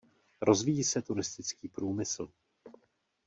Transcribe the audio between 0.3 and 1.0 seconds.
Rozvíjí